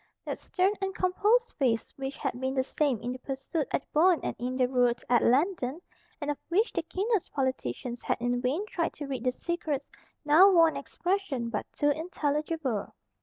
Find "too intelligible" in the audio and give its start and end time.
11.71-12.95